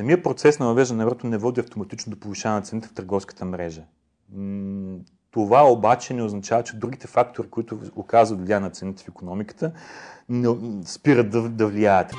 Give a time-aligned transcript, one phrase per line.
[0.00, 3.44] самия процес на въвеждане на еврото не води автоматично до повишаване на цените в търговската
[3.44, 3.82] мрежа.
[5.30, 9.72] Това обаче не означава, че другите фактори, които оказват влияние на цените в економиката,
[10.84, 12.14] спират да, да влияят.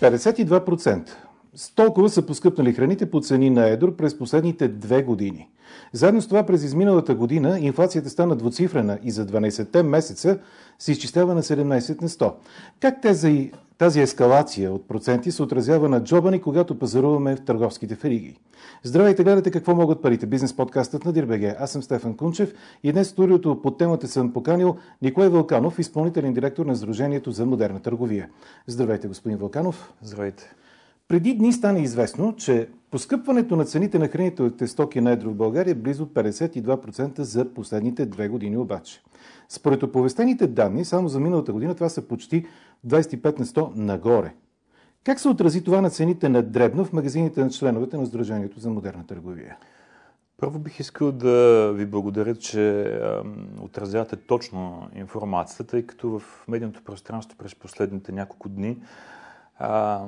[0.00, 1.10] 52%.
[1.54, 5.48] С толкова са поскъпнали храните по цени на едро през последните две години.
[5.92, 10.38] Заедно с това през изминалата година инфлацията стана двуцифрена и за 12-те месеца
[10.78, 12.32] се изчислява на 17 на 100.
[12.80, 17.94] Как тези, тази ескалация от проценти се отразява на джоба ни, когато пазаруваме в търговските
[17.94, 18.36] фериги?
[18.82, 20.26] Здравейте, гледате какво могат парите.
[20.26, 21.56] Бизнес подкастът на Дирбеге.
[21.58, 26.32] Аз съм Стефан Кунчев и днес в студиото под темата съм поканил Николай Вълканов, изпълнителен
[26.32, 28.28] директор на Сдружението за модерна търговия.
[28.66, 29.92] Здравейте, господин Вълканов.
[30.02, 30.54] Здравейте.
[31.10, 35.72] Преди дни стана известно, че поскъпването на цените на хранителните стоки на едро в България
[35.72, 39.02] е близо 52% за последните две години обаче.
[39.48, 42.46] Според оповестените данни, само за миналата година това са почти
[42.86, 44.34] 25 на 100 нагоре.
[45.04, 48.70] Как се отрази това на цените на дребно в магазините на членовете на Сдружението за
[48.70, 49.56] модерна търговия?
[50.36, 52.94] Първо бих искал да ви благодаря, че
[53.60, 58.76] отразявате точно информацията, тъй като в медийното пространство през последните няколко дни
[59.60, 60.06] а,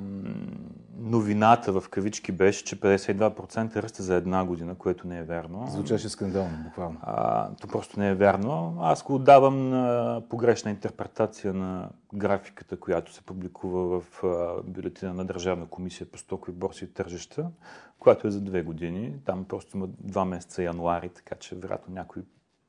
[0.98, 5.66] новината в кавички беше, че 52% ръста за една година, което не е вярно.
[5.70, 6.96] Звучеше скандално, буквално.
[7.02, 8.76] А, то просто не е вярно.
[8.80, 14.22] Аз го давам на погрешна интерпретация на графиката, която се публикува в
[14.64, 17.46] бюлетина на Държавна комисия по стокови борси и тържища,
[17.98, 19.14] която е за две години.
[19.24, 22.22] Там просто има два месеца януари, така че вероятно някой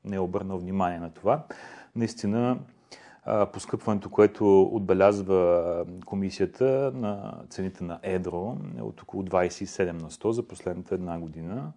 [0.04, 1.42] не е обърнал внимание на това.
[1.96, 2.58] Наистина
[3.52, 10.48] поскъпването, което отбелязва комисията на цените на едро е от около 27 на 100 за
[10.48, 11.72] последната една година.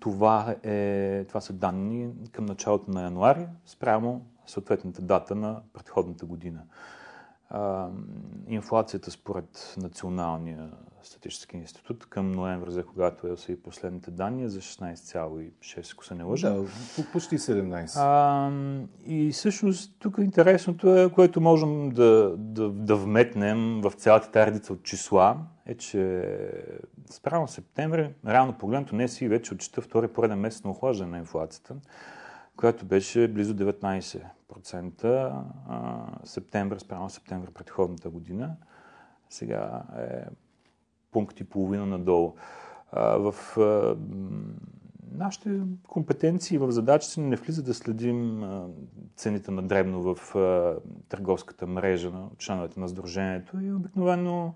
[0.00, 6.60] Това, е, това са данни към началото на януари спрямо съответната дата на предходната година.
[8.48, 10.70] Инфлацията според Националния
[11.02, 16.22] статистически институт към ноември, за когато са и последните данни, за 16,6, ако се не
[16.22, 16.50] лъжа.
[16.50, 16.64] Да,
[17.12, 17.92] почти 17.
[17.96, 18.50] А,
[19.06, 24.72] и всъщност тук интересното е, което можем да, да, да вметнем в цялата тази редица
[24.72, 25.36] от числа,
[25.66, 26.24] е, че
[27.10, 31.74] спрямо септември, реално погледнато, не си вече отчита втори пореден месец на охлаждане на инфлацията,
[32.56, 34.20] която беше близо 19%
[35.68, 38.56] а, септември, спрямо септември предходната година.
[39.30, 40.24] Сега е
[41.10, 42.34] пункт и половина надолу.
[42.92, 43.34] В
[45.12, 48.44] нашите компетенции в задачите не влиза да следим
[49.16, 50.34] цените на дребно в
[51.08, 54.54] търговската мрежа на членовете на Сдружението и обикновено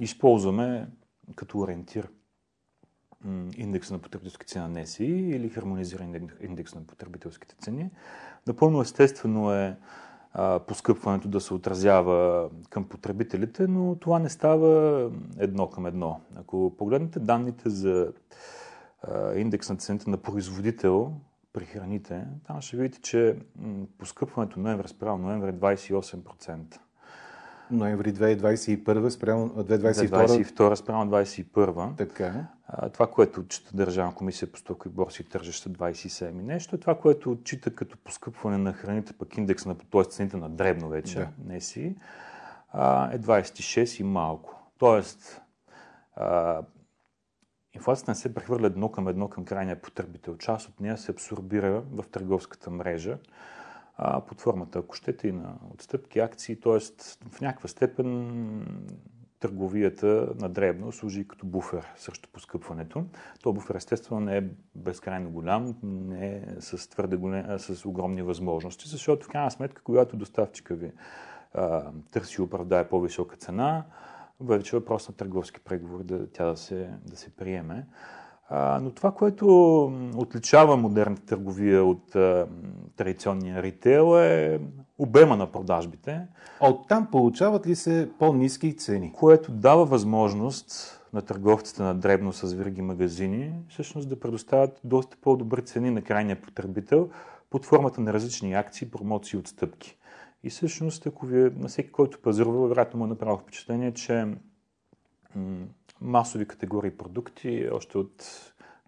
[0.00, 0.88] използваме
[1.34, 2.08] като ориентир
[3.56, 7.90] индекса на потребителски цени на НЕСИ или хармонизиран индекс на потребителските цени.
[8.46, 9.76] Напълно естествено е
[10.66, 15.02] поскъпването да се отразява към потребителите, но това не става
[15.38, 16.20] едно към едно.
[16.36, 18.12] Ако погледнете данните за
[19.34, 21.12] индекс на цените на производител
[21.52, 23.36] при храните, там ще видите, че
[23.98, 26.78] поскъпването ноември спрямо ноември е 28%
[27.70, 30.08] ноември 2021 спрямо 2022.
[30.08, 31.96] 2022 спрямо 2021.
[31.96, 32.46] Така.
[32.92, 37.30] Това, което отчита Държавна комисия по стоки борси и тържаща 27 и нещо, това, което
[37.30, 40.04] отчита като поскъпване на храните, пък индекс на, т.е.
[40.04, 41.28] цените на дребно вече, да.
[41.44, 41.96] не си,
[43.12, 44.62] е 26 и малко.
[44.78, 45.40] Тоест,
[47.74, 50.36] инфлацията не се прехвърля едно към едно към крайния потребител.
[50.36, 53.18] Част от нея се абсорбира в търговската мрежа
[53.98, 56.78] а, под формата, ако щете, и на отстъпки, акции, т.е.
[57.30, 58.88] в някаква степен
[59.40, 63.04] търговията на дребно служи като буфер срещу поскъпването.
[63.42, 64.44] То буфер естествено не е
[64.74, 70.16] безкрайно голям, не е с твърде голем, с огромни възможности, защото в крайна сметка, когато
[70.16, 70.92] доставчика ви
[71.54, 73.84] а, търси и оправдае по-висока цена,
[74.40, 77.86] вече въпрос на търговски преговори да тя да се, да се приеме.
[78.50, 79.46] А, но това, което
[80.16, 82.46] отличава модерната търговия от а,
[82.96, 84.60] традиционния ритейл е
[84.98, 86.26] обема на продажбите.
[86.60, 89.12] А оттам получават ли се по-низки цени?
[89.12, 95.62] Което дава възможност на търговците на дребно с вириги магазини всъщност да предоставят доста по-добри
[95.62, 97.10] цени на крайния потребител
[97.50, 99.96] под формата на различни акции, промоции и отстъпки.
[100.42, 104.26] И всъщност, ако ви, на всеки, който пазарува, вероятно му е направил впечатление, че
[106.00, 107.68] масови категории продукти.
[107.72, 108.24] Още от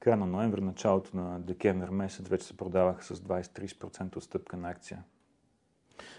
[0.00, 5.02] края на ноември, началото на декември месец вече се продаваха с 20-30% отстъпка на акция.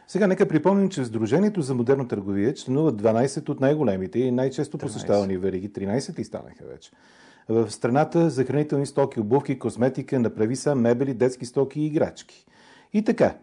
[0.08, 4.78] Сега нека припомним, че в Сдружението за модерна търговия членуват 12 от най-големите и най-често
[4.78, 4.82] 13.
[4.82, 5.74] посещавани вериги.
[5.74, 6.92] 13 и станаха вече.
[7.50, 12.46] В страната за хранителни стоки, обувки, косметика, направи са мебели, детски стоки и играчки.
[12.94, 13.36] И така,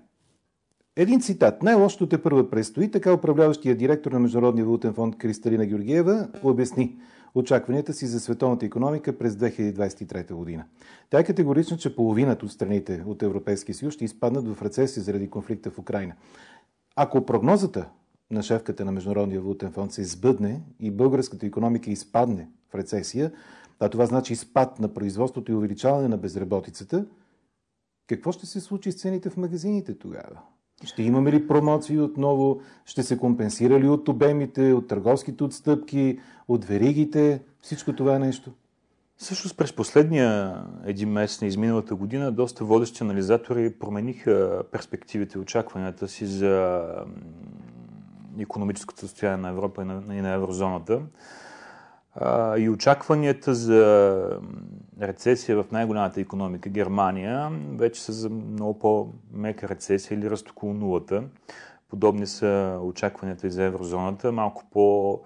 [0.96, 1.62] Един цитат.
[1.62, 6.96] Най-лошото те първа предстои, така управляващия директор на Международния валутен фонд Кристалина Георгиева обясни
[7.34, 10.64] очакванията си за световната економика през 2023 година.
[11.10, 15.30] Тя е категорична, че половината от страните от Европейския съюз ще изпаднат в рецесия заради
[15.30, 16.14] конфликта в Украина.
[16.96, 17.88] Ако прогнозата
[18.30, 23.32] на шефката на Международния валутен фонд се сбъдне и българската економика изпадне в рецесия,
[23.80, 27.06] а това значи спад на производството и увеличаване на безработицата,
[28.06, 30.40] какво ще се случи с цените в магазините тогава?
[30.84, 32.60] Ще имаме ли промоции отново?
[32.84, 37.42] Ще се компенсира ли от обемите, от търговските отстъпки, от веригите?
[37.62, 38.52] Всичко това е нещо.
[39.18, 46.08] Също през последния един месец на изминалата година доста водещи анализатори промениха перспективите и очакванията
[46.08, 46.84] си за
[48.38, 51.00] економическото състояние на Европа и на, и на еврозоната.
[52.14, 54.40] А, и очакванията за
[55.02, 61.22] рецесия в най-голямата економика Германия вече са за много по-мека рецесия или ръст около нулата.
[61.90, 64.32] Подобни са очакванията и за еврозоната.
[64.32, 65.20] Малко по-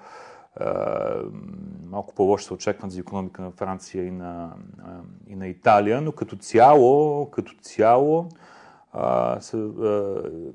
[1.90, 4.52] малко по-лошо се очакват за економика на Франция и на,
[5.28, 8.28] и на Италия, но като цяло, като цяло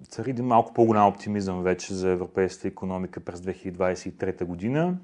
[0.10, 4.96] цари малко по-голям оптимизъм вече за европейската економика през 2023 година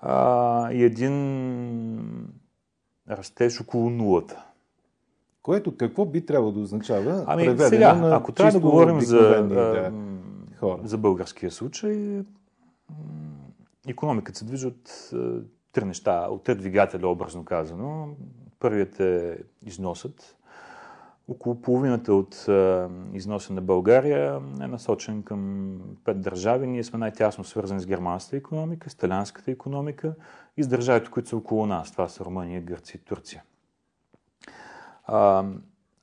[0.00, 2.28] а, и един
[3.10, 4.44] растеж около нулата.
[5.42, 7.24] Което какво би трябвало да означава?
[7.26, 9.92] Ами сега, на ако трябва да говорим за,
[10.58, 10.80] хора.
[10.84, 12.22] за българския случай,
[13.88, 15.10] економиката се движи от
[15.72, 18.08] три неща, от три двигателя, образно казано.
[18.58, 20.36] Първият е износът.
[21.28, 22.46] Около половината от
[23.12, 26.66] износа на България е насочен към пет държави.
[26.66, 30.14] Ние сме най-тясно свързани с германската економика, с талянската економика
[30.56, 31.92] и с държавите, които са около нас.
[31.92, 33.42] Това са Румъния, Гърция и Турция.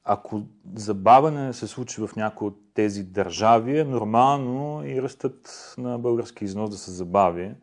[0.03, 0.41] ако
[0.75, 6.69] забавяне се случи в някои от тези държави, е нормално и ръстът на български износ
[6.69, 7.55] да се забави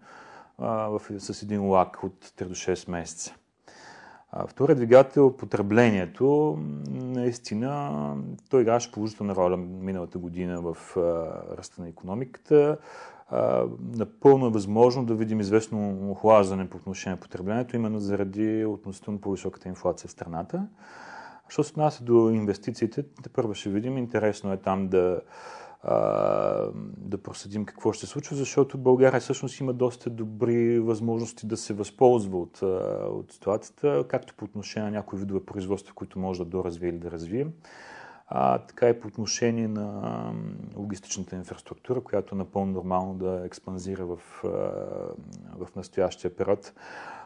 [1.18, 3.34] с един лак от 3 до 6 месеца.
[4.46, 6.58] Вторият двигател, потреблението,
[6.90, 8.16] наистина,
[8.50, 10.96] той играше положителна роля миналата година в
[11.58, 12.78] ръста на економиката.
[13.96, 19.68] Напълно е възможно да видим известно охлаждане по отношение на потреблението, именно заради относително по-високата
[19.68, 20.66] инфлация в страната.
[21.48, 23.98] Що се отнася до инвестициите, те първо ще видим.
[23.98, 25.20] Интересно е там да,
[26.96, 31.74] да проследим какво ще се случва, защото България всъщност има доста добри възможности да се
[31.74, 32.62] възползва от,
[33.10, 37.10] от ситуацията, както по отношение на някои видове производства, които може да доразвие или да
[37.10, 37.46] развие,
[38.26, 40.32] а, така и по отношение на
[40.76, 44.18] логистичната инфраструктура, която е напълно нормално да експанзира в,
[45.56, 46.72] в настоящия период.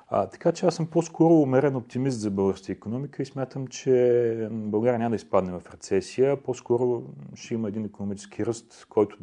[0.09, 4.99] А, така че аз съм по-скоро умерен оптимист за българската економика и смятам, че България
[4.99, 6.43] няма да изпадне в рецесия.
[6.43, 7.03] По-скоро
[7.35, 9.19] ще има един економически ръст, който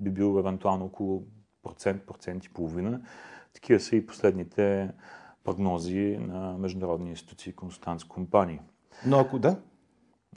[0.00, 1.22] би бил евентуално около
[1.62, 3.00] процент, процент и половина.
[3.54, 4.90] Такива са и последните
[5.44, 8.60] прогнози на международни институции и консултантски компании.
[9.06, 9.56] Но ако да?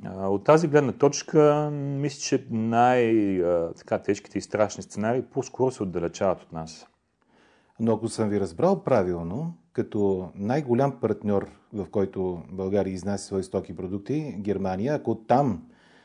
[0.05, 6.87] От тази гледна точка, мисля, че най-тежките и страшни сценарии по-скоро се отдалечават от нас.
[7.79, 13.71] Но ако съм ви разбрал правилно, като най-голям партньор, в който България изнася свои стоки
[13.71, 15.63] и продукти, Германия, ако там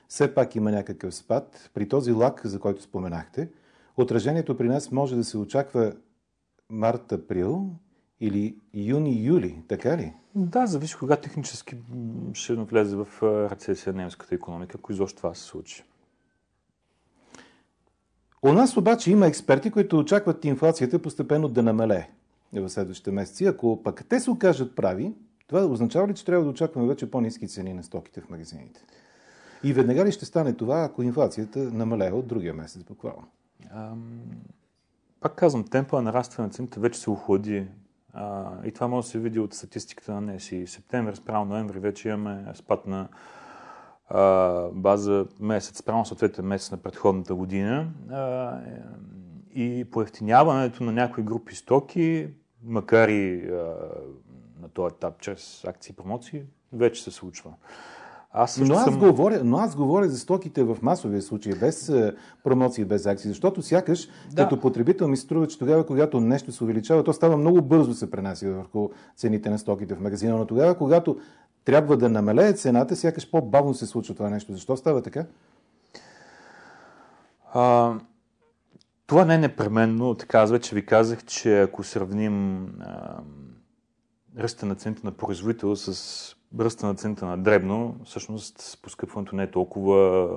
[0.09, 3.49] все пак има някакъв спад, при този лак, за който споменахте,
[3.97, 5.93] отражението при нас може да се очаква
[6.71, 7.71] март-април
[8.21, 10.13] или юни-юли, така ли?
[10.35, 11.77] Да, зависи кога технически
[12.33, 13.09] ще влезе в
[13.51, 15.85] рецесия немската економика, ако изобщо това се случи.
[18.45, 22.09] У нас обаче има експерти, които очакват инфлацията постепенно да намалее
[22.53, 23.45] в следващите месеци.
[23.45, 25.13] Ако пък те се окажат прави,
[25.47, 28.85] това означава ли, че трябва да очакваме вече по-низки цени на стоките в магазините?
[29.63, 33.27] И веднага ли ще стане това, ако инфлацията намалее от другия месец буквално?
[33.71, 34.21] Ам...
[35.21, 37.67] Пак казвам, темпа на нарастване на цените вече се охлади.
[38.13, 40.67] А, и това може да се види от статистиката на НЕСИ.
[40.67, 43.09] Септември спрямо ноември вече имаме спад на
[44.09, 47.89] а, база месец, спрямо съответен месец на предходната година.
[48.11, 48.61] А,
[49.55, 52.29] и поевтиняването на някои групи стоки,
[52.63, 53.77] макар и а,
[54.63, 56.43] на този етап чрез акции и промоции,
[56.73, 57.55] вече се случва.
[58.37, 58.99] Аз но, аз съм...
[58.99, 61.93] говоря, но аз говоря за стоките в масовия случай, без
[62.45, 64.43] промоции, без акции, защото сякаш да.
[64.43, 68.11] като потребител ми струва, че тогава, когато нещо се увеличава, то става много бързо се
[68.11, 71.19] пренася върху цените на стоките в магазина, но тогава, когато
[71.65, 74.53] трябва да намалее цената, сякаш по-бавно се случва това нещо.
[74.53, 75.27] Защо става така?
[77.53, 77.95] А,
[79.07, 80.15] това не е непременно.
[80.15, 83.17] Така, аз вече ви казах, че ако сравним а,
[84.39, 89.51] ръста на цените на производител с ръста на цените на дребно, всъщност поскъпването не е
[89.51, 90.29] толкова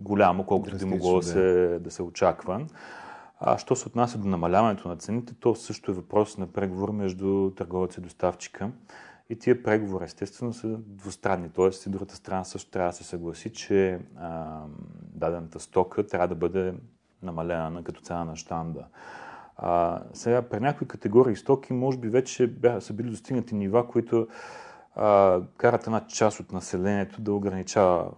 [0.00, 2.66] голямо, колкото би могло да се, да се очаква.
[3.40, 7.50] А що се отнася до намаляването на цените, то също е въпрос на преговор между
[7.56, 8.70] търговец и доставчика.
[9.30, 11.48] И тия преговори, естествено, са двустранни.
[11.48, 14.60] Тоест, и другата страна също трябва да се съгласи, че а,
[15.14, 16.74] дадената стока трябва да бъде
[17.22, 18.84] намалена като цена на штанда.
[19.56, 24.28] А, сега, при някои категории стоки, може би вече бяха, са били достигнати нива, които
[24.94, 28.10] а, карат една част от населението да ограничава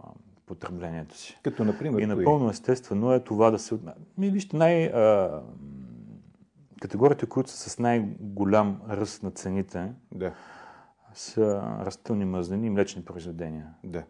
[0.47, 1.39] потреблението си.
[1.43, 3.79] Като, например, И напълно естествено е това да се...
[4.19, 4.85] Ми, вижте, най...
[4.85, 5.43] А,
[6.81, 10.33] категориите, които са с най-голям ръст на цените, да.
[11.15, 13.67] са растителни мазнини и млечни произведения.
[13.85, 14.05] Да.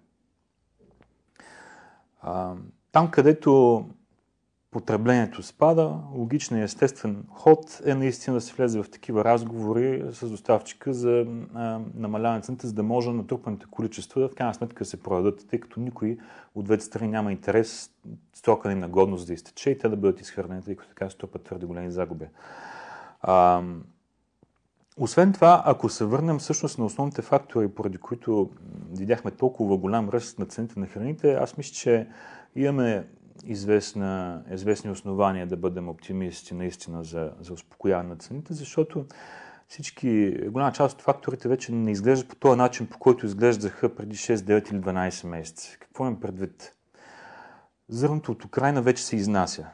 [2.20, 2.54] А,
[2.92, 3.84] там, където
[4.70, 10.30] потреблението спада, логичен и естествен ход е наистина да се влезе в такива разговори с
[10.30, 11.26] доставчика за
[11.94, 15.80] намаляване цената, за да може натрупаните количества в крайна сметка да се продадат, тъй като
[15.80, 16.18] никой
[16.54, 17.90] от двете страни няма интерес
[18.34, 21.16] стока им на годност да изтече и те да бъдат изхвърлени, тъй като така се
[21.16, 22.26] трупат твърде големи загуби.
[23.20, 23.62] А,
[24.98, 28.50] освен това, ако се върнем всъщност на основните фактори, поради които
[28.98, 32.08] видяхме толкова голям ръст на цените на храните, аз мисля, че
[32.56, 33.06] имаме
[33.46, 39.06] известна, известни основания да бъдем оптимисти наистина за, за успокояване на цените, защото
[39.68, 44.16] всички, голяма част от факторите вече не изглеждат по този начин, по който изглеждаха преди
[44.16, 45.76] 6, 9 или 12 месеца.
[45.80, 46.76] Какво имам предвид?
[47.88, 49.66] Зърното от Украина вече се изнася,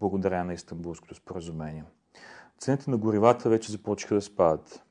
[0.00, 1.84] благодаря на Истанбулското споразумение.
[2.58, 4.82] Цените на горивата вече започнаха да спадат.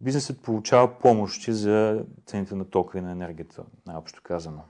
[0.00, 4.62] Бизнесът получава помощи за цените на тока и на енергията, най-общо казано.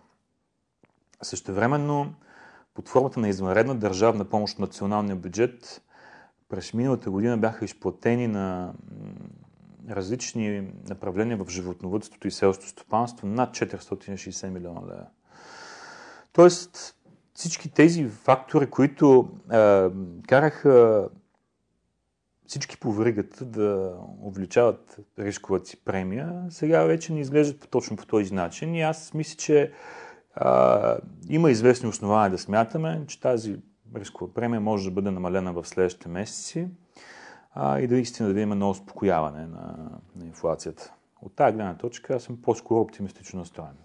[1.22, 2.14] Същевременно,
[2.74, 5.82] под формата на извънредна държавна помощ в националния бюджет,
[6.48, 8.72] през миналата година бяха изплатени на
[9.90, 15.06] различни направления в животновътството и селското стопанство над 460 милиона лева.
[16.32, 16.96] Тоест,
[17.34, 19.88] всички тези фактори, които е,
[20.28, 21.08] караха
[22.46, 28.34] всички по вригата да увеличават рисковата си премия, сега вече не изглеждат точно по този
[28.34, 28.74] начин.
[28.74, 29.72] И аз мисля, че
[30.34, 30.96] а,
[31.28, 33.56] има известни основания да смятаме, че тази
[33.96, 36.68] рискова премия може да бъде намалена в следващите месеци
[37.54, 40.92] а, и да истина да има ново успокояване на, на инфлацията.
[41.22, 43.76] От тази гледна точка аз съм по-скоро оптимистично настроен.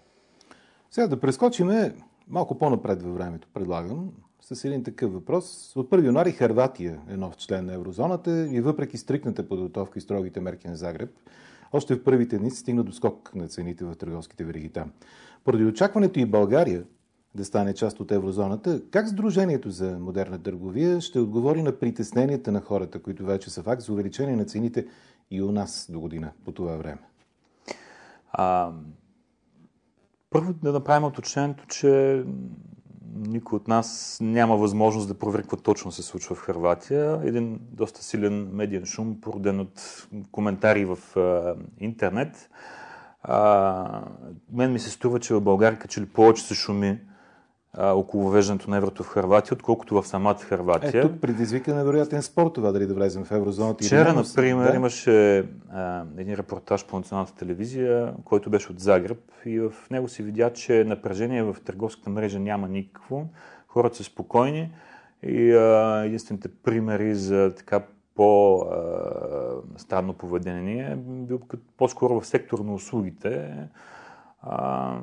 [0.90, 1.94] Сега да прескочиме
[2.28, 5.76] малко по-напред във времето, предлагам, с един такъв въпрос.
[5.76, 10.40] От 1 януари Харватия е нов член на еврозоната и въпреки стрикната подготовка и строгите
[10.40, 11.10] мерки на Загреб,
[11.72, 14.92] още в първите дни се стигна до скок на цените в търговските вериги там.
[15.44, 16.84] Поради очакването и България
[17.34, 22.60] да стане част от еврозоната, как Сдружението за модерна търговия ще отговори на притесненията на
[22.60, 24.86] хората, които вече са факт за увеличение на цените
[25.30, 26.98] и у нас до година по това време?
[28.32, 28.72] А,
[30.30, 32.24] първо да направим уточнението, че
[33.16, 37.20] никой от нас няма възможност да провери какво точно се случва в Харватия.
[37.24, 42.50] Един доста силен медиен шум, породен от коментари в а, интернет.
[43.28, 44.02] А,
[44.52, 46.98] мен ми се струва, че в България че ли повече се шуми
[47.72, 51.00] а, около въвеждането на еврото в Харватия, отколкото в самата Харватия.
[51.00, 53.84] Е, тук предизвика невероятен спор това дали да влезем в еврозоната.
[53.84, 54.76] Вчера, например, да?
[54.76, 55.38] имаше
[55.72, 60.52] а, един репортаж по националната телевизия, който беше от Загреб и в него се видя,
[60.52, 63.26] че напрежение в търговската мрежа няма никакво.
[63.68, 64.72] Хората са спокойни
[65.22, 67.82] и а, единствените примери за така
[68.18, 71.40] по-странно поведение бил
[71.76, 73.54] по-скоро в сектор на услугите.
[74.42, 74.94] А,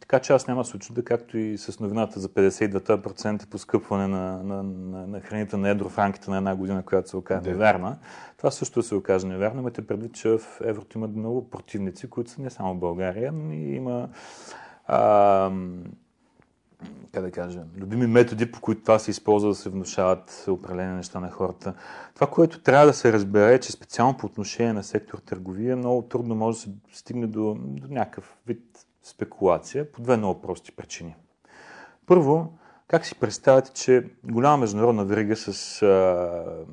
[0.00, 4.42] така че аз няма да се очуда, както и с новината за 52% поскъпване на,
[4.42, 7.98] на, на, на храните на едро в рамките на една година, която се оказа невярна.
[8.36, 9.60] Това също се окаже невярно.
[9.60, 13.52] Имате предвид, че в еврото има много противници, които са не само в България, но
[13.52, 14.08] и има
[14.86, 15.50] а,
[17.12, 21.20] как да кажа, любими методи, по които това се използва да се внушават определени неща
[21.20, 21.74] на хората.
[22.14, 26.02] Това, което трябва да се разбере, е, че специално по отношение на сектор търговия много
[26.02, 31.16] трудно може да се стигне до, до някакъв вид спекулация по две много прости причини.
[32.06, 36.66] Първо, как си представяте, че голяма международна верига с а,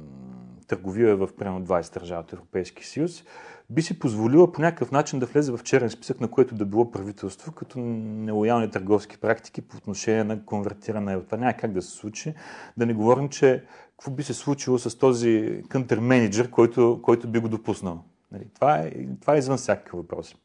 [0.68, 3.24] търговия в примерно 20 държави от Европейския съюз
[3.74, 6.92] би си позволила по някакъв начин да влезе в черен списък, на което да било
[6.92, 11.22] правителство, като нелоялни търговски практики по отношение на конвертиране.
[11.22, 12.34] Това няма как да се случи.
[12.78, 17.40] Да не говорим, че какво би се случило с този кънтер менеджер, който, който би
[17.40, 18.04] го допуснал.
[18.32, 20.36] Нали, това, е, това е извън всякакъв въпрос.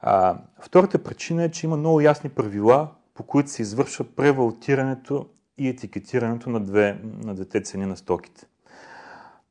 [0.00, 5.26] А, втората причина е, че има много ясни правила, по които се извършва превалтирането
[5.58, 8.46] и етикетирането на, две, на двете цени на стоките.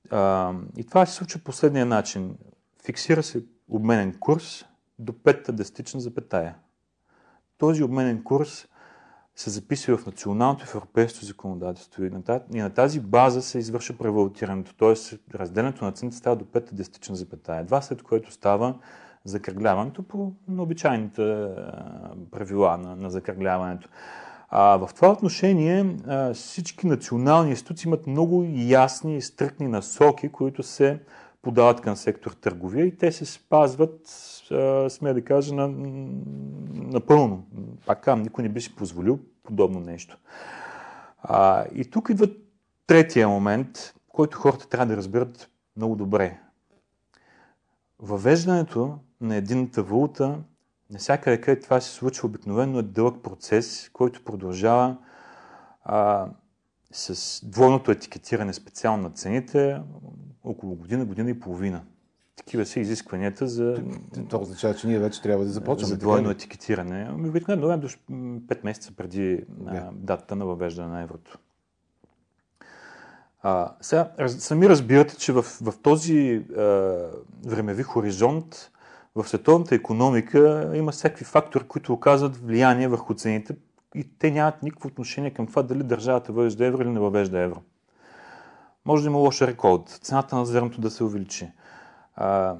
[0.09, 2.35] А, и това се случва последния начин.
[2.85, 4.65] Фиксира се обменен курс
[4.99, 6.55] до петта десетична запетая.
[7.57, 8.67] Този обменен курс
[9.35, 12.03] се записва в националното и в европейското законодателство.
[12.53, 15.17] И на тази база се извършва превалутирането, т.е.
[15.37, 17.61] разделянето на цените става до 5 десетична запетая.
[17.61, 18.75] Едва след което става
[19.25, 21.47] закръгляването по обичайните
[22.31, 23.89] правила на, на закръгляването.
[24.49, 25.95] А, в това отношение
[26.33, 30.99] всички национални институции имат много ясни и стрикни насоки, които се
[31.43, 33.99] подават към сектор търговия и те се спазват,
[34.89, 35.67] сме да кажа, на,
[36.73, 37.45] напълно.
[37.85, 40.17] Пак казвам, никой не би си позволил подобно нещо.
[41.21, 42.27] А, и тук идва
[42.87, 46.39] третия момент, който хората трябва да разберат много добре.
[47.99, 50.43] Въвеждането на единната валута
[50.93, 54.97] Насякъде, където това се случва, обикновено е дълъг процес, който продължава
[55.83, 56.27] а,
[56.91, 59.81] с двойното етикетиране специално на цените
[60.43, 61.81] около година, година и половина.
[62.35, 63.83] Такива са изискванията за...
[64.29, 65.89] Това означава, че ние вече трябва да започнем.
[65.89, 67.07] За двойно етикетиране.
[67.09, 69.91] Ами, обикновено до 5 месеца преди yeah.
[69.91, 71.39] датата на въвеждане на еврото.
[73.41, 76.61] А, сега, сами разбирате, че в, в този а,
[77.45, 78.71] времеви хоризонт
[79.15, 83.55] в световната економика има всякакви фактори, които оказват влияние върху цените
[83.95, 87.61] и те нямат никакво отношение към това дали държавата въвежда евро или не въвежда евро.
[88.85, 91.51] Може да има лош рекорд, цената на зърното да се увеличи.
[92.15, 92.55] А,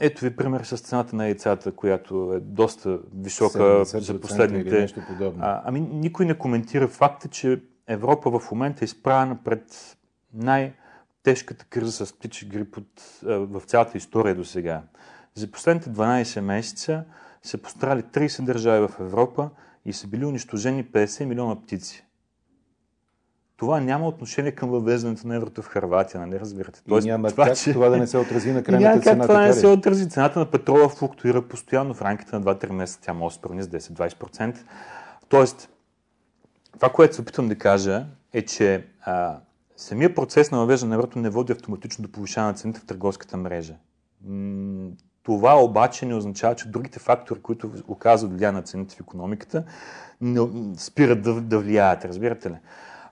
[0.00, 4.88] ето ви пример с цената на яйцата, която е доста висока за последните.
[5.40, 9.96] А, ами никой не коментира факта, че Европа в момента е изправена пред
[10.34, 14.82] най-тежката криза с птичи грип от, в цялата история до сега.
[15.34, 17.04] За последните 12 месеца
[17.42, 19.50] са пострали 30 държави в Европа
[19.84, 22.05] и са били унищожени 50 милиона птици.
[23.56, 26.82] Това няма отношение към въвеждането на еврото в Харватия, нали разбирате?
[26.88, 27.72] Тоест, и няма това, как че...
[27.72, 29.16] това да не се отрази на крайната няма цена.
[29.16, 30.08] Как това не се отрази.
[30.08, 33.00] Цената на петрола флуктуира постоянно в рамките на 2-3 месеца.
[33.02, 34.56] Тя може да с 10-20%.
[35.28, 35.68] Тоест,
[36.72, 39.36] това, което се опитвам да кажа е, че а,
[39.76, 43.36] самия процес на въвеждане на еврото не води автоматично до повишаване на цените в търговската
[43.36, 43.74] мрежа.
[45.22, 49.64] Това обаче не означава, че другите фактори, които оказват влияние на цените в економиката,
[50.20, 50.40] не
[50.76, 52.56] спират да, да влияят, разбирате ли?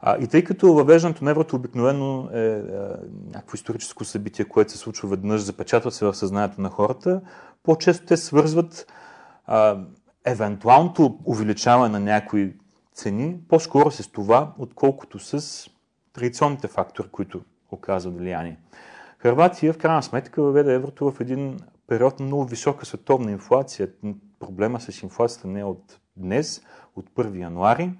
[0.06, 2.62] А, и тъй като въвеждането на еврото обикновено е, е
[3.34, 7.20] някакво историческо събитие, което се случва веднъж, запечатва се в съзнанието на хората,
[7.62, 8.92] по-често те свързват
[9.46, 9.78] а,
[10.24, 12.56] евентуалното увеличаване на някои
[12.94, 15.66] цени по-скоро с това, отколкото с
[16.12, 17.40] традиционните фактори, които
[17.70, 18.58] оказват влияние.
[19.18, 23.88] Харватия в крайна сметка въведе еврото в един период на много висока световна инфлация.
[24.40, 26.62] Проблема с инфлацията не е от днес,
[26.96, 27.92] от 1 януари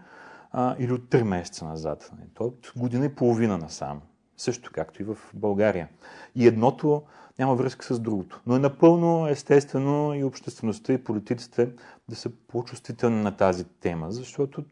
[0.57, 2.13] а, или от 3 месеца назад.
[2.35, 4.01] То е от година и половина насам.
[4.37, 5.89] Също както и в България.
[6.35, 7.03] И едното
[7.39, 8.41] няма връзка с другото.
[8.47, 11.73] Но е напълно естествено и обществеността и политиците
[12.09, 14.65] да са по-чувствителни на тази тема, защото,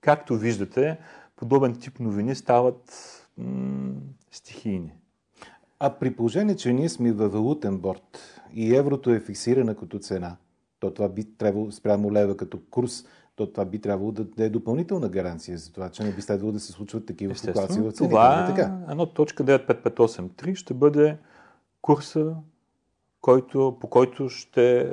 [0.00, 0.98] както виждате,
[1.36, 2.92] подобен тип новини стават
[3.38, 3.92] м-
[4.30, 4.92] стихийни.
[5.78, 10.36] А при положение, че ние сме във валутен борт и еврото е фиксирана като цена,
[10.80, 13.04] то това би трябвало спрямо лева като курс,
[13.36, 16.60] то това би трябвало да е допълнителна гаранция за това, че не би следвало да
[16.60, 17.98] се случват такива ситуации в цените.
[17.98, 18.78] Това нали така.
[18.90, 21.16] едно точка 95583 ще бъде
[21.82, 22.34] курса,
[23.20, 24.86] който, по който ще е,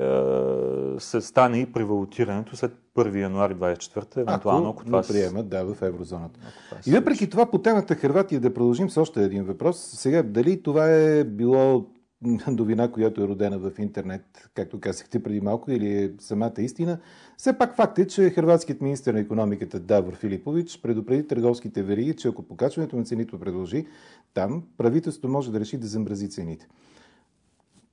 [0.99, 5.65] се стане и при валутирането след 1 януари 24, евентуално, ако, ако това приемат, да,
[5.65, 6.39] в еврозоната.
[6.87, 9.77] И въпреки това, по темата Хрватия да продължим с още един въпрос.
[9.77, 11.85] Сега, дали това е било
[12.47, 16.99] новина, която е родена в интернет, както казахте преди малко, или е самата истина.
[17.37, 22.27] Все пак факт е, че хрватският министр на економиката Давор Филипович предупреди търговските вериги, че
[22.27, 23.87] ако покачването на цените продължи,
[24.33, 26.67] там правителството може да реши да замрази цените.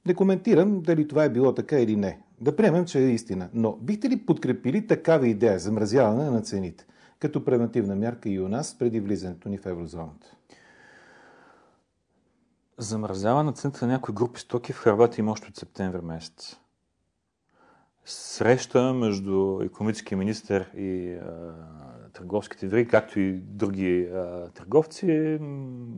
[0.06, 2.20] Не коментирам дали това е било така или не.
[2.40, 3.48] Да приемем, че е истина.
[3.54, 6.86] Но бихте ли подкрепили такава идея за мразяване на цените,
[7.18, 10.37] като превентивна мярка и у нас преди влизането ни в еврозоната?
[12.80, 16.56] Замразява на цената на някои групи стоки в Харватия има още от септември месец.
[18.04, 21.54] Среща между економическия министр и а,
[22.12, 25.38] търговските вери, както и други а, търговци.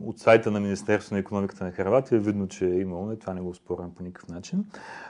[0.05, 3.33] От сайта на Министерството на економиката на Харватия е видно, че е имало, и това
[3.33, 4.65] не го спорвам по никакъв начин.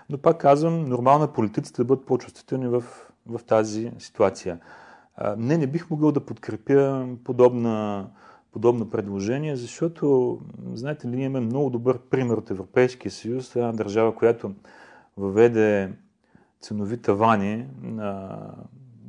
[0.10, 2.84] Но пак казвам, нормално е политиците да бъдат по-чувствителни в,
[3.26, 4.60] в тази ситуация.
[5.16, 8.08] А, не, не бих могъл да подкрепя подобна
[8.52, 10.40] подобно предложение, защото,
[10.74, 14.54] знаете ли, ние имаме много добър пример от Европейския съюз, една държава, която
[15.18, 15.92] въведе
[16.62, 18.40] ценови тавани на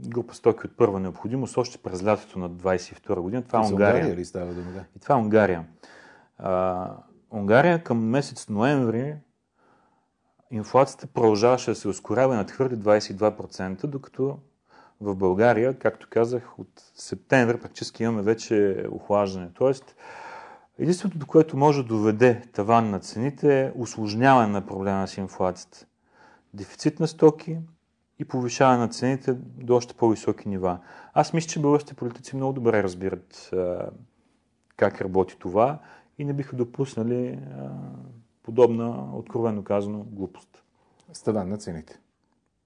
[0.09, 3.42] група стоки от първа необходимост още през лятото на 22 година.
[3.42, 3.94] Това е Унгария.
[3.94, 4.70] Унгария ли става дума?
[4.72, 4.85] Да.
[4.96, 5.64] И това е Унгария.
[6.38, 6.90] А,
[7.31, 9.16] Унгария към месец ноември
[10.50, 14.38] инфлацията продължаваше да се ускорява и надхвърли 22%, докато
[15.03, 19.49] в България, както казах, от септември практически имаме вече охлаждане.
[19.55, 19.97] Тоест,
[20.79, 25.87] единственото, което може да доведе таван на цените е усложняване на проблема с инфлацията.
[26.55, 27.59] Дефицит на стоки
[28.19, 30.79] и повишаване на цените до още по-високи нива.
[31.12, 33.51] Аз мисля, че българските политици много добре разбират
[34.77, 35.79] как работи това
[36.19, 37.38] и не биха допуснали
[38.43, 40.62] подобна, откровено казано, глупост.
[41.12, 42.01] Ставан на цените.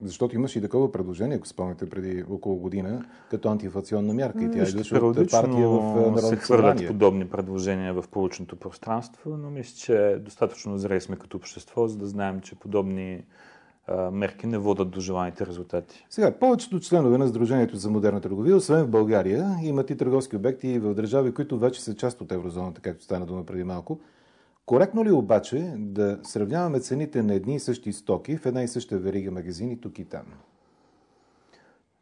[0.03, 4.45] Защото имаш и такова предложение, ако спомняте, преди около година, като антиинфлационна мярка.
[4.45, 9.51] И тя идваше от партия в Народното се хвърлят подобни предложения в получното пространство, но
[9.51, 13.23] мисля, че достатъчно зрели сме като общество, за да знаем, че подобни
[14.13, 16.07] мерки не водат до желаните резултати.
[16.11, 20.79] Сега, повечето членове на Сдружението за модерна търговия, освен в България, имат и търговски обекти
[20.79, 24.01] в държави, които вече са част от еврозоната, както стана дума преди малко.
[24.67, 28.99] Коректно ли обаче да сравняваме цените на едни и същи стоки в една и съща
[28.99, 30.23] верига магазини тук и там?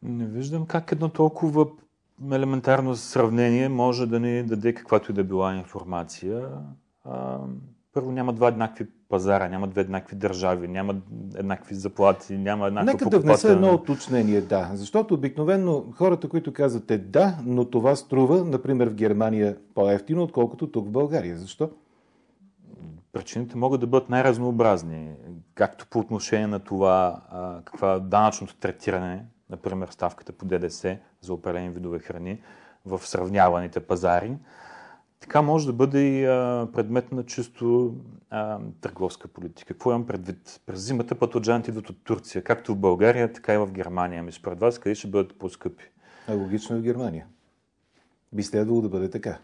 [0.03, 1.67] Не виждам как едно толкова
[2.31, 6.49] елементарно сравнение може да ни даде каквато и да била информация.
[7.93, 10.95] Първо няма два еднакви пазара, няма две еднакви държави, няма
[11.35, 14.71] еднакви заплати, няма еднаква Нека да внеса едно уточнение, да.
[14.73, 20.71] Защото обикновено хората, които казват е да, но това струва, например в Германия по-ефтино, отколкото
[20.71, 21.37] тук в България.
[21.37, 21.69] Защо?
[23.15, 25.11] Причините могат да бъдат най-разнообразни,
[25.53, 27.21] както по отношение на това
[27.65, 32.41] каква е данъчното третиране, например ставката по ДДС за определени видове храни
[32.85, 34.37] в сравняваните пазари,
[35.19, 37.95] така може да бъде и а, предмет на чисто
[38.29, 39.73] а, търговска политика.
[39.73, 40.61] Какво имам предвид?
[40.65, 44.19] През зимата пътоджаните идват от Турция, както в България, така и в Германия.
[44.19, 45.83] Ами според вас къде ще бъдат по-скъпи?
[46.27, 47.25] А логично е в Германия.
[48.33, 49.37] Би следвало да бъде така.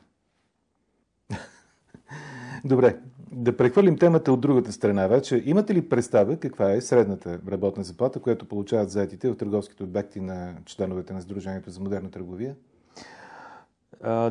[2.66, 2.98] Добре,
[3.32, 5.44] да прехвърлим темата от другата страна вече.
[5.46, 10.54] Имате ли представа каква е средната работна заплата, която получават заетите в търговските обекти на
[10.65, 12.56] членовете на Сдружението за модерна търговия?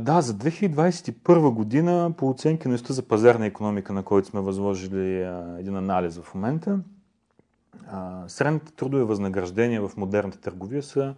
[0.00, 5.22] да, за 2021 година по оценки на за пазарна економика, на който сме възложили
[5.58, 6.78] един анализ в момента,
[8.26, 11.14] средните трудови възнаграждения в модерната търговия са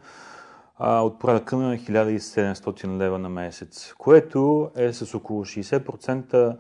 [0.81, 6.57] от порядъка на 1700 лева на месец, което е с около 60%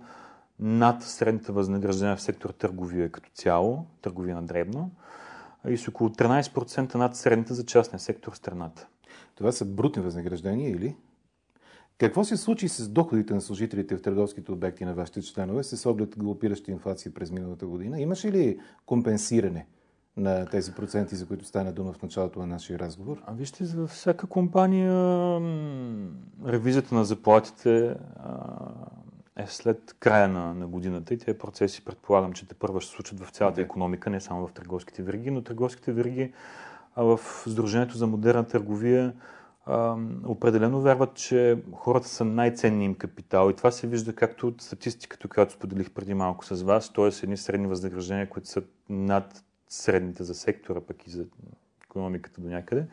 [0.58, 4.90] над средните възнаграждения в сектор търговия като цяло, търговия на дребно,
[5.68, 8.88] и с около 13% над средните за частния сектор в страната.
[9.34, 10.96] Това са брутни възнаграждения или?
[11.98, 16.18] Какво се случи с доходите на служителите в търговските обекти на вашите членове с оглед
[16.18, 18.00] галопираща инфлация през миналата година?
[18.00, 19.66] Имаше ли компенсиране
[20.16, 23.22] на тези проценти, за които стана дума в началото на нашия разговор?
[23.26, 24.92] А вижте, за всяка компания
[26.46, 27.96] ревизията на заплатите
[29.36, 32.96] е след края на, на годината и тези процеси предполагам, че те първо ще се
[32.96, 33.64] случат в цялата okay.
[33.64, 36.32] економика, не само в търговските вериги, но търговските вериги
[36.96, 39.12] а в Сдружението за модерна търговия
[39.66, 44.62] а, определено вярват, че хората са най-ценни им капитал и това се вижда както от
[44.62, 47.10] статистиката, която споделих преди малко с вас, т.е.
[47.22, 51.24] едни средни възнаграждения, които са над средните за сектора, пък и за
[51.84, 52.86] економиката до някъде.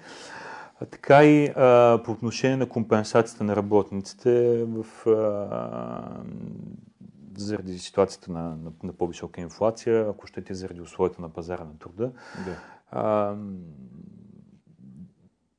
[0.82, 6.24] А, така и а, по отношение на компенсацията на работниците в, а,
[7.38, 12.12] заради ситуацията на, на, на по-висока инфлация, ако щете заради условията на пазара на труда.
[12.46, 12.56] Да.
[12.92, 13.36] А,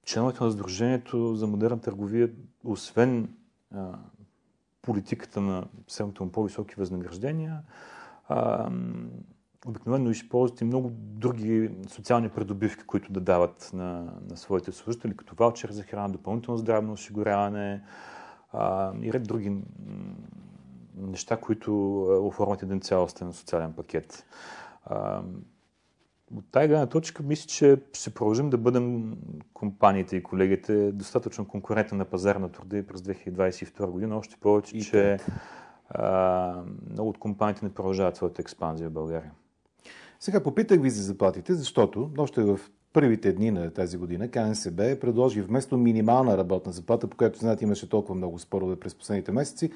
[0.04, 2.30] членовете на Сдружението за модерна търговия,
[2.64, 3.34] освен
[3.74, 3.98] а,
[4.82, 7.62] политиката на средното по-високи възнаграждения,
[8.28, 8.70] а,
[9.66, 15.34] обикновено използват и много други социални придобивки, които да дават на, на своите служители, като
[15.34, 17.82] ваучер за храна, допълнително здравно осигуряване
[18.52, 19.56] а, и ред други
[20.96, 24.26] неща, които оформят един цялостен социален пакет.
[24.84, 25.22] А,
[26.36, 29.16] от тази гледна точка мисля, че ще продължим да бъдем
[29.54, 34.76] компаниите и колегите достатъчно конкурентни на пазар на труда и през 2022 година, още повече,
[34.76, 35.18] и че
[35.88, 39.32] а, много от компаниите не продължават своята експанзия в България.
[40.22, 42.60] Сега попитах ви за заплатите, защото още в
[42.92, 47.88] първите дни на тази година КНСБ предложи вместо минимална работна заплата, по която знаете имаше
[47.88, 49.70] толкова много спорове през последните месеци,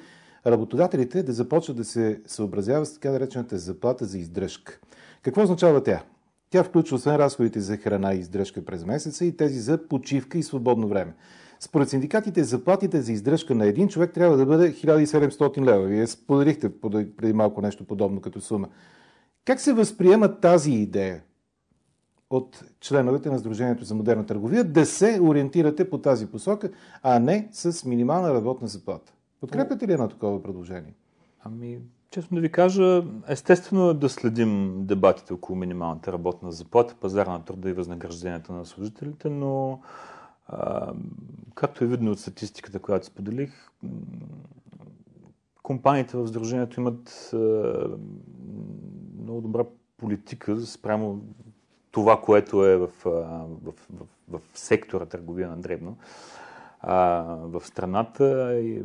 [0.47, 4.79] работодателите да започват да се съобразяват с така наречената заплата за издръжка.
[5.21, 6.03] Какво означава тя?
[6.49, 10.43] Тя включва освен разходите за храна и издръжка през месеца и тези за почивка и
[10.43, 11.13] свободно време.
[11.59, 15.85] Според синдикатите, заплатите за издръжка на един човек трябва да бъде 1700 лева.
[15.85, 16.69] Вие споделихте
[17.17, 18.67] преди малко нещо подобно като сума.
[19.45, 21.23] Как се възприема тази идея
[22.29, 26.71] от членовете на Сдружението за модерна търговия да се ориентирате по тази посока,
[27.03, 29.13] а не с минимална работна заплата?
[29.41, 30.93] Подкрепяте ли едно такова предложение?
[31.43, 31.79] Ами,
[32.09, 37.45] честно да ви кажа, естествено е да следим дебатите около минималната работна заплата, пазар на
[37.45, 39.81] труда и възнагражденията на служителите, но
[40.47, 40.93] А,
[41.55, 43.71] както е видно от статистиката, която споделих,
[45.63, 47.37] компаниите в Сдружението имат а,
[49.35, 49.65] много добра
[49.97, 51.21] политика спрямо
[51.91, 53.73] това, което е в, в, в,
[54.29, 55.97] в сектора търговия на дребно
[56.79, 56.97] а,
[57.41, 58.55] в страната.
[58.59, 58.83] И,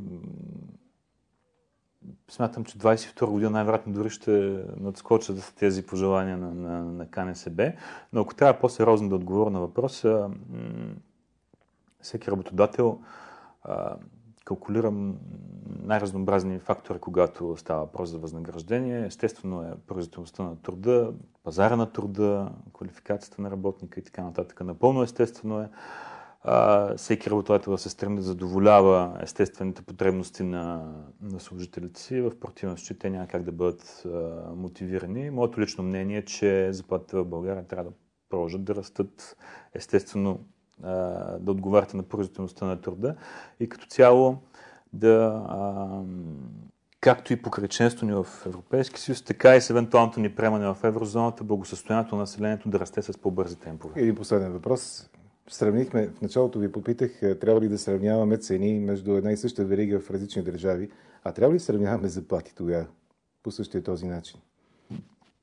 [2.29, 7.73] смятам, че 22 година най-вероятно дори ще надскочат тези пожелания на, на, на КНСБ.
[8.13, 10.31] Но ако трябва по-сериозно да отговоря на въпроса,
[12.01, 13.01] всеки работодател
[13.63, 13.97] а,
[14.51, 15.17] калкулирам
[15.83, 19.07] най-разнообразни фактори, когато става въпрос за възнаграждение.
[19.07, 21.13] Естествено е производителността на труда,
[21.45, 24.61] пазара на труда, квалификацията на работника и така нататък.
[24.61, 25.69] Напълно естествено е
[26.43, 32.21] а, всеки работодател да се стреми да задоволява естествените потребности на, на служителите си.
[32.21, 34.09] В противен случай те няма как да бъдат а,
[34.57, 35.31] мотивирани.
[35.31, 37.97] Моето лично мнение е, че заплатите в България трябва да
[38.29, 39.37] продължат да растат
[39.75, 40.41] естествено
[41.40, 43.16] да отговаряте на производителността на труда
[43.61, 44.38] и като цяло
[44.93, 45.43] да,
[47.01, 50.85] както и покрай членство ни в Европейски съюз, така и с евентуалното ни приемане в
[50.85, 54.01] еврозоната, благосъстоянието на населението да расте с по-бързи темпове.
[54.03, 55.11] Един последен въпрос.
[55.49, 60.01] Сравнихме, в началото ви попитах, трябва ли да сравняваме цени между една и съща верига
[60.01, 60.90] в различни държави,
[61.25, 62.87] а трябва ли да сравняваме заплати тогава
[63.43, 64.40] по същия този начин?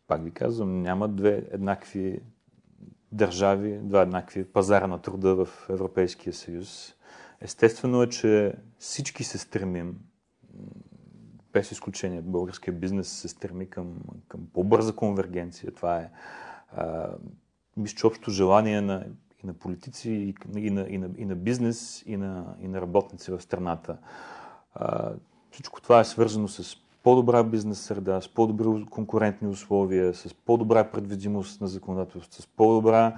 [0.08, 2.22] Пак ви казвам, няма две еднакви
[3.12, 6.94] държави, два еднакви пазара на труда в Европейския съюз.
[7.42, 10.00] Естествено е, че всички се стремим,
[11.54, 13.96] без изключение, българския бизнес се стреми към,
[14.28, 15.72] към по-бърза конвергенция.
[15.72, 16.10] Това е,
[17.78, 19.06] мисля, че общо желание на,
[19.44, 22.82] и на политици, и, и, на, и, на, и на бизнес, и на, и на
[22.82, 23.98] работници в страната.
[24.74, 25.14] А,
[25.52, 31.62] всичко това е свързано с по-добра бизнес среда, с по-добри конкурентни условия, с по-добра предвидимост
[31.62, 33.18] на законодателство, с по-добра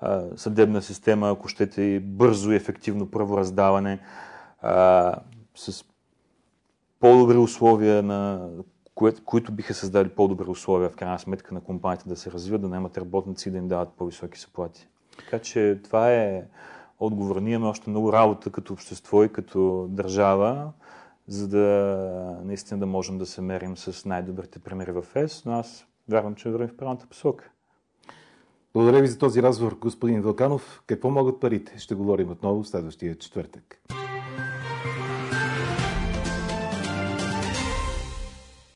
[0.00, 4.00] а, съдебна система, ако щете и бързо и ефективно правораздаване,
[4.62, 5.14] а,
[5.54, 5.84] с
[7.00, 8.48] по-добри условия, на,
[8.94, 12.68] кое, които биха създали по-добри условия в крайна сметка на компаниите да се развиват, да
[12.68, 14.88] нямат работници и да им дават по-високи заплати.
[15.18, 16.42] Така че това е
[17.00, 17.36] отговор.
[17.36, 20.72] Ние имаме още много работа като общество и като държава
[21.28, 25.86] за да наистина да можем да се мерим с най-добрите примери в ЕС, но аз
[26.08, 27.50] вярвам, че вървим в правилната посока.
[28.74, 30.82] Благодаря ви за този разговор, господин Вълканов.
[30.86, 31.78] Какво могат парите?
[31.78, 33.82] Ще говорим отново в следващия четвъртък.